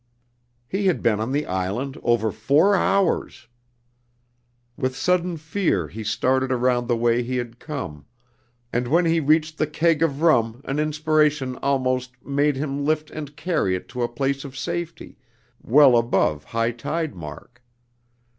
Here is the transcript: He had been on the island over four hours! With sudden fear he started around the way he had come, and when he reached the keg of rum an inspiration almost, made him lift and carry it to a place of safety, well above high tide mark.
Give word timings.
He 0.67 0.87
had 0.87 1.03
been 1.03 1.19
on 1.19 1.31
the 1.31 1.45
island 1.45 1.95
over 2.01 2.31
four 2.31 2.75
hours! 2.75 3.47
With 4.75 4.95
sudden 4.95 5.37
fear 5.37 5.89
he 5.89 6.03
started 6.03 6.51
around 6.51 6.87
the 6.87 6.97
way 6.97 7.21
he 7.21 7.37
had 7.37 7.59
come, 7.59 8.07
and 8.73 8.87
when 8.87 9.05
he 9.05 9.19
reached 9.19 9.59
the 9.59 9.67
keg 9.67 10.01
of 10.01 10.23
rum 10.23 10.61
an 10.65 10.79
inspiration 10.79 11.55
almost, 11.57 12.13
made 12.25 12.55
him 12.55 12.83
lift 12.83 13.11
and 13.11 13.37
carry 13.37 13.75
it 13.75 13.87
to 13.89 14.01
a 14.01 14.09
place 14.09 14.43
of 14.43 14.57
safety, 14.57 15.19
well 15.61 15.95
above 15.95 16.45
high 16.45 16.71
tide 16.71 17.13
mark. 17.13 17.61